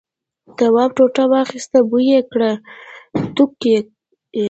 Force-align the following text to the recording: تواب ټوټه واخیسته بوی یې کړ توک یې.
تواب 0.57 0.89
ټوټه 0.97 1.23
واخیسته 1.31 1.79
بوی 1.89 2.05
یې 2.13 2.21
کړ 2.31 2.41
توک 3.35 3.59
یې. 3.71 3.79